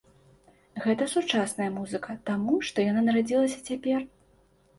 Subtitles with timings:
[0.85, 4.01] Гэта сучасная музыка, таму што яна нарадзілася цяпер.